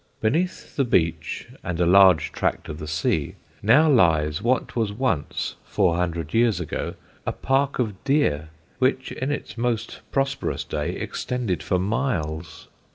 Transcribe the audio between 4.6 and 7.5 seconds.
was once, four hundred years ago, a